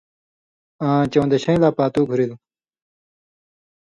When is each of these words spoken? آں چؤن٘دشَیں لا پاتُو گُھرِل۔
آں 0.87 1.01
چؤن٘دشَیں 1.11 1.59
لا 1.61 1.69
پاتُو 1.77 2.01
گُھرِل۔ 2.09 2.31